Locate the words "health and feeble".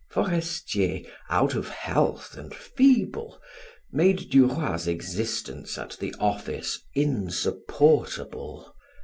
1.69-3.39